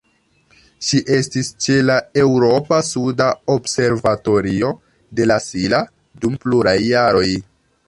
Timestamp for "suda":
2.89-3.29